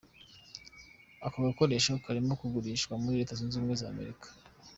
Ako 1.25 1.37
gakoresho 1.45 1.91
karimo 2.03 2.33
kugurishwa 2.41 2.93
muri 3.01 3.19
Leta 3.19 3.37
Zunze 3.39 3.55
Ubumwe 3.55 3.75
za 3.81 3.87
Amerika. 3.93 4.27